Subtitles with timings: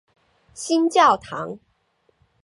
[0.55, 1.59] 新教堂。